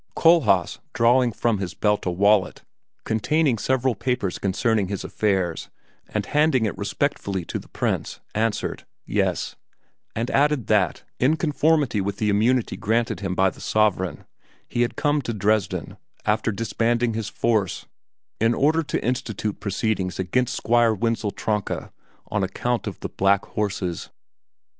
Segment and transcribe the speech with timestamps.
[0.15, 2.63] Kohlhaas, drawing from his belt a wallet
[3.03, 5.69] containing several papers concerning his affairs
[6.09, 9.55] and handing it respectfully to the Prince, answered, "Yes;"
[10.15, 14.25] and added that, in conformity with the immunity granted him by the sovereign,
[14.67, 17.85] he had come to Dresden, after disbanding his force,
[18.39, 21.91] in order to institute proceedings against Squire Wenzel Tronka
[22.25, 24.09] on account of the black horses.